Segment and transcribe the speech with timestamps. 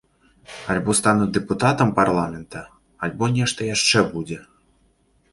[0.73, 2.59] Альбо стану дэпутатам парламента,
[3.07, 4.39] альбо нешта яшчэ будзе.